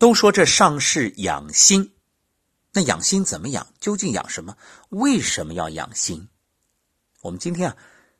[0.00, 1.94] 都说这上是养心，
[2.72, 3.74] 那养心怎么养？
[3.78, 4.56] 究竟养什么？
[4.88, 6.26] 为什么要养心？
[7.20, 7.76] 我们今天啊，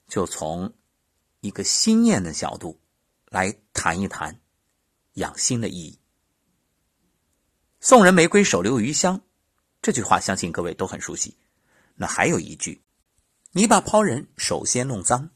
[0.06, 0.74] 就从
[1.40, 2.78] 一个心念的角度
[3.30, 4.38] 来谈一谈
[5.14, 5.98] 养心的意义。
[7.80, 9.18] 送人玫瑰，手留余香，
[9.80, 11.34] 这句话相信各位都很熟悉。
[11.94, 12.84] 那还有一句：
[13.52, 15.30] 你把抛人，首先弄脏。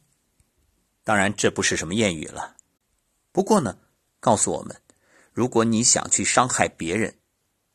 [1.04, 2.54] 当然，这不是什么谚语了。
[3.32, 3.78] 不过呢，
[4.20, 4.78] 告诉我们。
[5.34, 7.12] 如果你想去伤害别人，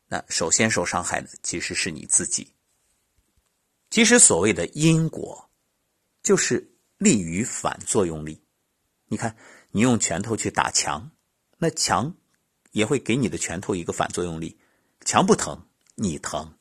[0.08, 2.54] 那首先受伤害的其实是你自己。
[3.90, 5.50] 其实所谓的因果，
[6.22, 8.42] 就是利于反作用力。
[9.08, 9.36] 你看，
[9.72, 11.10] 你用拳头去打墙，
[11.58, 12.14] 那墙
[12.70, 14.58] 也会给你的拳头一个反作用力，
[15.04, 16.56] 墙不疼，你疼。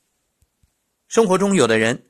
[1.07, 2.09] 生活中有的人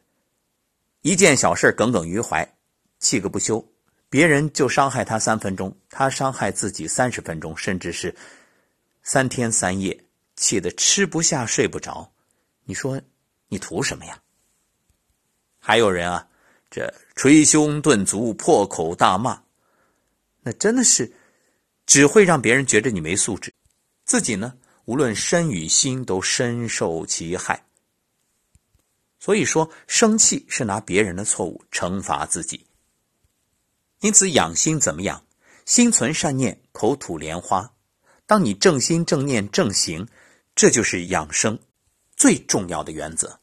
[1.01, 2.57] 一件小事耿耿于怀，
[2.97, 3.71] 气个不休，
[4.09, 8.15] 别人就伤害他三分钟，他伤害自己三十分钟，甚至是。
[9.11, 10.05] 三天三夜，
[10.35, 12.13] 气得吃不下、睡不着，
[12.65, 13.01] 你说
[13.47, 14.21] 你图什么呀？
[15.57, 16.29] 还有人啊，
[16.69, 19.41] 这捶胸顿足、破口大骂，
[20.43, 21.11] 那真的是
[21.87, 23.51] 只会让别人觉得你没素质，
[24.05, 27.65] 自己呢，无论身与心都深受其害。
[29.17, 32.63] 所以说，生气是拿别人的错误惩罚自己。
[34.01, 35.25] 因此，养心怎么养？
[35.65, 37.73] 心存善念，口吐莲花。
[38.29, 40.07] 当你正心正念正行，
[40.53, 41.57] 这就是养生
[42.15, 43.39] 最重要的原则。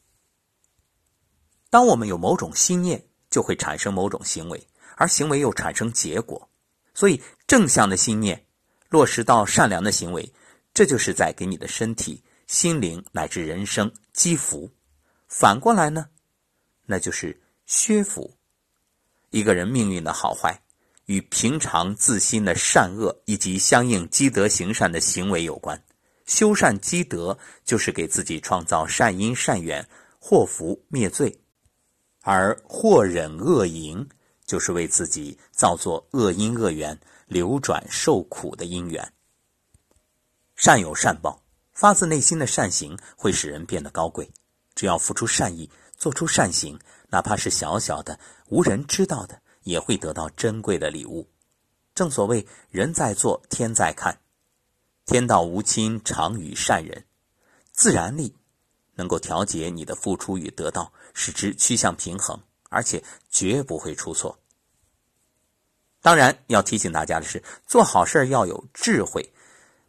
[1.69, 6.49] 当我们有某种心念，就会产生某种行为，而行为又产生结果。
[6.93, 8.41] 所以，正向的心念
[8.87, 10.33] 落实到善良的行为，
[10.73, 14.71] 这就是在给你的身体、心灵乃至人生积福。
[15.27, 16.07] 反过来呢，
[16.85, 18.37] 那就是削福。
[19.31, 20.57] 一个人命运的好坏。
[21.07, 25.81] 与平常自心的善恶以及相应积德行善的行为有关。
[26.25, 29.87] 修善积德就是给自己创造善因善缘，
[30.19, 31.31] 祸福灭罪；
[32.21, 34.07] 而祸忍恶迎
[34.45, 39.13] 就是为自己造作恶因恶缘，流转受苦的因缘。
[40.57, 41.41] 善有善报，
[41.71, 44.29] 发自内心的善行会使人变得高贵。
[44.75, 46.77] 只要付出善意，做出善行，
[47.09, 48.19] 哪怕是小小的、
[48.49, 49.41] 无人知道的。
[49.67, 51.27] 也会得到珍贵的礼物。
[51.93, 54.17] 正所谓“人在做，天在看”，
[55.05, 57.05] 天道无亲，常与善人。
[57.73, 58.33] 自然力
[58.95, 62.39] 能够调节你的付出与得到，使之趋向平衡，
[62.69, 64.39] 而且绝不会出错。
[66.01, 69.33] 当然，要提醒大家的是，做好事要有智慧，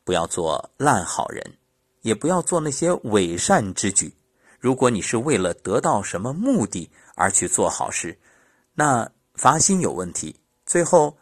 [0.03, 1.57] 不要做烂好人，
[2.01, 4.13] 也不要做那些伪善之举。
[4.59, 8.19] 如果你是为了得到什么目的而去做好事，
[8.75, 9.09] 那。
[9.39, 11.17] 发心有问题，最后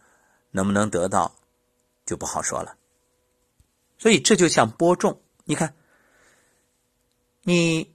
[0.50, 1.32] 能不能得到
[2.04, 2.74] 就不好说了。
[3.98, 5.74] 所以这就像播种，你看，
[7.42, 7.94] 你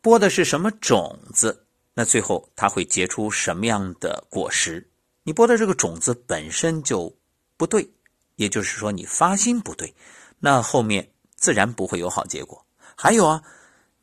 [0.00, 4.90] 播的是什么种子，那最后它会结出什么样的果实？
[5.22, 7.16] 你播的这个种子本身就
[7.56, 7.90] 不对，
[8.36, 9.94] 也就是说你发心不对，
[10.38, 12.64] 那后面自然不会有好结果。
[12.96, 13.42] 还有啊，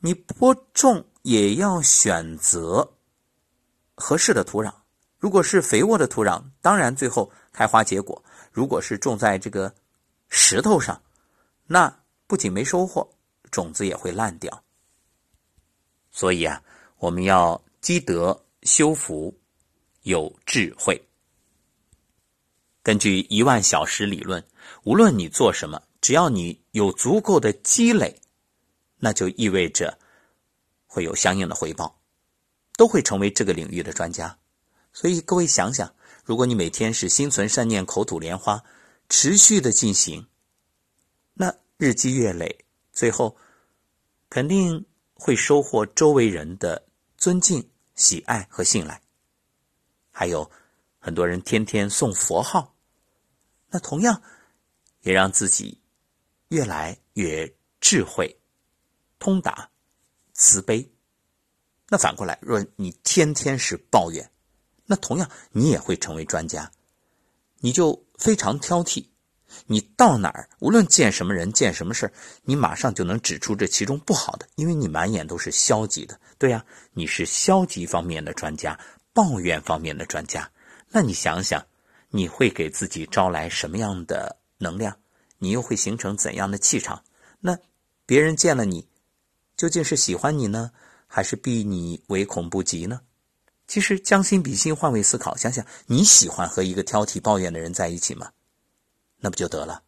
[0.00, 2.92] 你播种也要选择
[3.94, 4.72] 合适的土壤。
[5.22, 9.72] 如果是肥沃的土壤，当然最后开花结果；如果是种在这个
[10.28, 11.00] 石头上，
[11.64, 11.96] 那
[12.26, 13.08] 不仅没收获，
[13.48, 14.64] 种子也会烂掉。
[16.10, 16.60] 所以啊，
[16.96, 19.32] 我们要积德修福，
[20.02, 21.00] 有智慧。
[22.82, 24.44] 根据一万小时理论，
[24.82, 28.20] 无论你做什么，只要你有足够的积累，
[28.96, 29.96] 那就意味着
[30.84, 31.96] 会有相应的回报，
[32.76, 34.36] 都会成为这个领域的专家。
[34.92, 35.94] 所以各位想想，
[36.24, 38.62] 如果你每天是心存善念、口吐莲花，
[39.08, 40.26] 持续的进行，
[41.34, 43.36] 那日积月累，最后
[44.28, 46.86] 肯定会收获周围人的
[47.16, 49.00] 尊敬、喜爱和信赖。
[50.10, 50.50] 还有
[50.98, 52.74] 很多人天天送佛号，
[53.70, 54.22] 那同样
[55.00, 55.80] 也让自己
[56.48, 57.50] 越来越
[57.80, 58.38] 智慧、
[59.18, 59.70] 通达、
[60.34, 60.86] 慈悲。
[61.88, 64.30] 那反过来，若你天天是抱怨，
[64.86, 66.70] 那同样，你也会成为专家，
[67.60, 69.06] 你就非常挑剔，
[69.66, 72.12] 你到哪儿，无论见什么人，见什么事
[72.42, 76.18] 你马上就能指出这其中不好的，因为你满眼都是消极的。
[76.38, 78.78] 对呀，你是消极方面的专家，
[79.12, 80.50] 抱怨方面的专家。
[80.88, 81.64] 那你想想，
[82.10, 84.96] 你会给自己招来什么样的能量？
[85.38, 87.02] 你又会形成怎样的气场？
[87.40, 87.58] 那
[88.04, 88.86] 别人见了你，
[89.56, 90.70] 究竟是喜欢你呢，
[91.06, 93.00] 还是避你唯恐不及呢？
[93.72, 98.30] 其实将心比心，换位思考，想想你喜欢和一个挑剔抱怨的人在一起吗？
[99.16, 99.82] 那不就得了？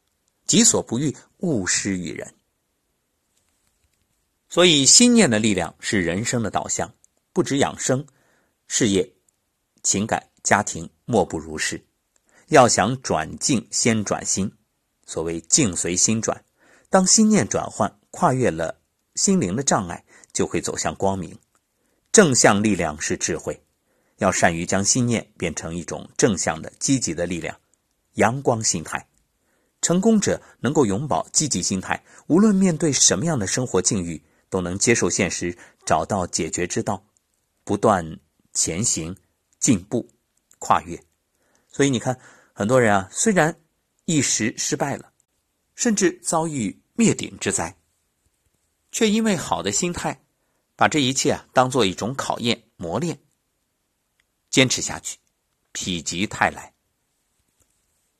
[0.46, 2.34] 己所不欲，勿施于人。
[4.48, 6.94] 所以，心念的力量是人生的导向，
[7.34, 8.06] 不止养生、
[8.66, 9.12] 事业、
[9.82, 11.84] 情感、家庭，莫不如是。
[12.46, 14.50] 要想转境，先转心。
[15.04, 16.42] 所谓“境随心转”，
[16.88, 18.80] 当心念转换，跨越了
[19.14, 20.02] 心灵的障碍，
[20.32, 21.38] 就会走向光明。
[22.12, 23.62] 正向力量是智慧，
[24.18, 27.58] 要善于将心念变成一种正向的、积极的力量，
[28.14, 29.06] 阳光心态。
[29.82, 37.04] 成功者能够永葆积极心态，无论面对什么样的生活境遇，都能接受现实，找到解决之道，
[37.64, 38.18] 不断
[38.54, 39.14] 前行、
[39.58, 40.08] 进步、
[40.58, 40.98] 跨越。
[41.70, 42.18] 所以你看，
[42.54, 43.54] 很多人啊，虽然
[44.06, 45.12] 一时失败了，
[45.74, 47.76] 甚至遭遇灭顶之灾，
[48.90, 50.22] 却因为好的心态，
[50.76, 53.18] 把这一切啊当做一种考验、磨练，
[54.54, 55.18] 坚持下去，
[55.72, 56.72] 否极泰来。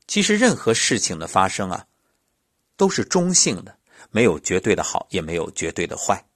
[0.09, 1.87] 其实任何事情的发生啊，
[2.77, 3.79] 都是中性的，
[4.11, 6.27] 没有绝对的好，也没有绝对的坏。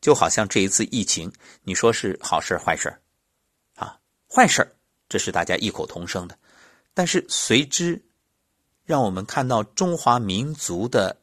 [0.00, 1.32] 就好像这一次疫情，
[1.62, 2.92] 你说是好事坏事
[3.76, 4.68] 啊，坏事
[5.08, 6.36] 这是大家异口同声的。
[6.92, 8.04] 但是随之，
[8.84, 11.16] 让我们看到中华民族的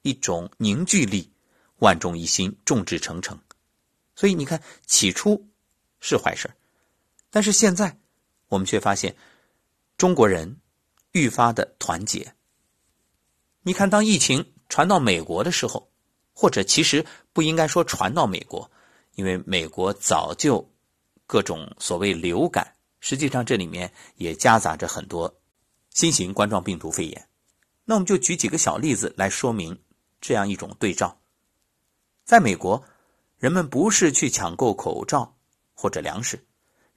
[0.00, 1.30] 一种凝聚力，
[1.80, 3.38] 万众一心，众志成城。
[4.16, 5.46] 所以你看，起初
[6.00, 6.50] 是坏事
[7.32, 7.98] 但是现在
[8.46, 9.16] 我们却发现
[9.96, 10.60] 中国人。
[11.14, 12.32] 愈发的团结。
[13.60, 15.92] 你看，当疫情传到美国的时候，
[16.32, 18.70] 或者其实不应该说传到美国，
[19.14, 20.66] 因为美国早就
[21.26, 25.38] 各种所谓流感，实际上这里面也夹杂着很多
[25.90, 27.28] 新型冠状病毒肺炎。
[27.84, 29.78] 那我们就举几个小例子来说明
[30.18, 31.20] 这样一种对照。
[32.24, 32.82] 在美国，
[33.36, 35.36] 人们不是去抢购口罩
[35.74, 36.42] 或者粮食，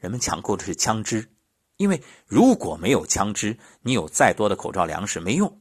[0.05, 1.27] 人们抢购的是枪支。
[1.77, 5.59] 因为如果没有枪支，你有再多的口罩、粮食没用，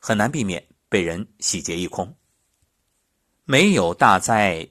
[0.00, 2.12] 很难避免被人洗劫一空。
[3.44, 4.68] 没有大灾，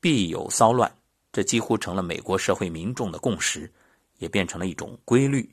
[0.00, 0.92] 必有骚乱，
[1.30, 3.72] 这几乎成了美国社会民众的共识，
[4.18, 5.48] 也变成了一种规律。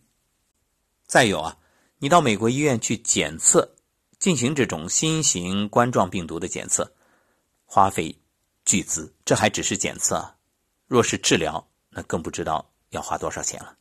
[1.05, 1.55] 再有啊，
[1.99, 3.75] 你到美国医院去检测，
[4.17, 6.91] 进行这种新型冠状病毒的检测，
[7.63, 8.13] 花费
[8.65, 10.35] 巨资，这还只是检测，
[10.87, 13.77] 若是治疗，那更不知道要花多少钱了。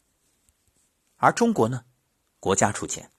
[1.16, 1.82] 而中国呢，
[2.38, 3.10] 国家出钱。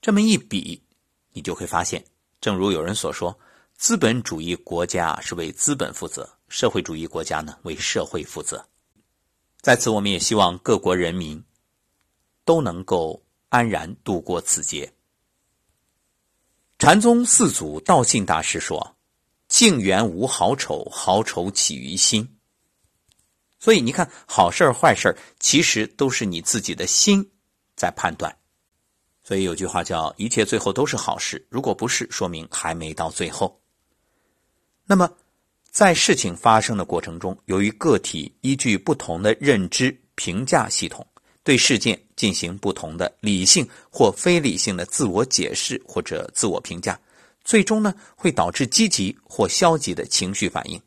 [0.00, 0.84] 这么一比，
[1.32, 2.04] 你就会发现，
[2.40, 3.36] 正如有人所说，
[3.74, 8.64] 资本主义国家是为资本负责，社会主义国家呢为社会负责。
[9.60, 11.42] 在此，我们也希望各国人民
[12.44, 14.92] 都能够安然度过此劫。
[16.78, 18.96] 禅宗四祖道信大师说
[19.48, 22.37] ：“境缘无好丑，好丑起于心。”
[23.58, 27.28] 所以你看，好事坏事其实都是你自己的心
[27.76, 28.34] 在判断。
[29.24, 33.60] 所以有句话叫“一切最后都是好事”，如果不是，说明还没到最后。
[34.86, 35.10] 那么，
[35.70, 41.06] 在事情发生的过程中，由于个体依据不同的认知评价系统，
[41.42, 46.98] 对事件进行不同的理性或非理性的自我解释或者自我评价，
[47.44, 50.80] 最终呢，会导致积极或消极的情绪反应。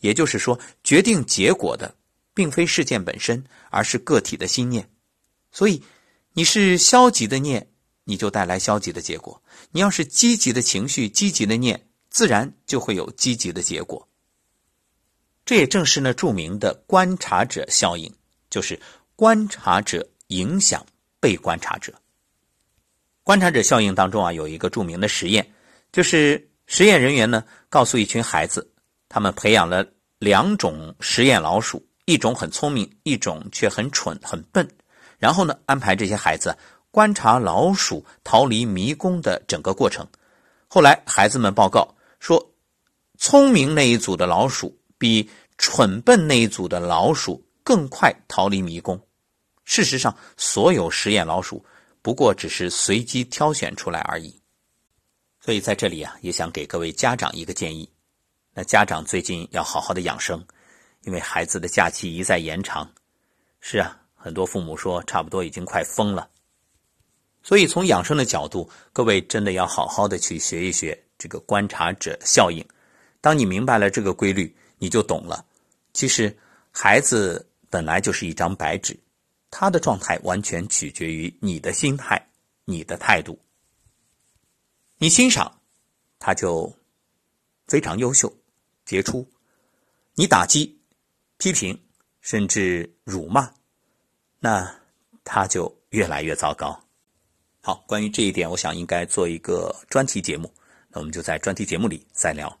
[0.00, 1.94] 也就是说，决定结果的
[2.34, 4.88] 并非事件本身，而是个体的心念。
[5.50, 5.82] 所以，
[6.34, 7.68] 你是消极的念，
[8.04, 9.40] 你就带来消极的结果；
[9.72, 14.08] 你要是积极的情绪、积极的念，自然就会有积极的结果。
[15.44, 18.14] 这也正是那著名的观察者效应，
[18.50, 18.78] 就是
[19.16, 20.84] 观察者影响
[21.18, 21.94] 被观察者。
[23.24, 25.50] 观察者效应当中啊，有一个著名的实验，
[25.90, 28.70] 就是实验人员呢告诉一群孩子。
[29.08, 29.86] 他们培养了
[30.18, 34.68] 两种实验老鼠，一种很聪明，一种却很蠢、很笨。
[35.18, 36.56] 然后呢，安排这些孩子
[36.90, 40.06] 观察老鼠逃离迷宫的整个过程。
[40.68, 42.52] 后来，孩子们报告说，
[43.18, 49.00] 聪明那一组的老鼠比蠢笨那一组的老鼠更快逃离迷宫。
[49.64, 51.64] 事实上，所有实验老鼠
[52.00, 54.40] 不过只是随机挑选出来而已。
[55.40, 57.90] 所以，在这里啊，也想给各位家长一个建议。
[58.58, 60.44] 那家长最近要好好的养生，
[61.02, 62.92] 因为孩子的假期一再延长。
[63.60, 66.28] 是啊，很多父母说差不多已经快疯了。
[67.40, 72.66] 所以从养生的角度，各位真的要好好的去学一学这个观察者效应。
[73.20, 75.46] 当你明白了这个规律，你就懂了。
[75.92, 76.36] 其实
[76.72, 78.98] 孩子本来就是一张白纸，
[79.52, 82.20] 他的状态完全取决于你的心态、
[82.64, 83.38] 你的态度。
[84.96, 85.60] 你欣赏，
[86.18, 86.76] 他就
[87.68, 88.34] 非常优秀。
[88.88, 89.28] 杰出，
[90.14, 90.80] 你打击、
[91.36, 91.78] 批评，
[92.22, 93.52] 甚至辱骂，
[94.40, 94.74] 那
[95.22, 96.82] 他就越来越糟糕。
[97.60, 100.50] 好，关于这一点，我想应该做一个专题节目，
[100.88, 102.58] 那我们就在专题节目里再聊。